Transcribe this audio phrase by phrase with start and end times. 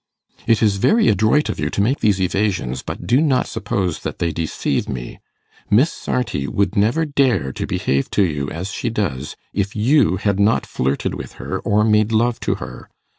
[0.47, 4.17] 'It is very adroit of you to make these evasions, but do not suppose that
[4.17, 5.19] they deceive me.
[5.69, 10.39] Miss Sarti would never dare to behave to you as she does, if you had
[10.39, 12.89] not flirted with her, or made love to her.